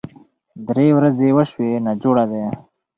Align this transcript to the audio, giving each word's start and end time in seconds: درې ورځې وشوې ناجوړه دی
درې 0.67 0.87
ورځې 0.97 1.29
وشوې 1.37 1.71
ناجوړه 1.85 2.25
دی 2.31 2.43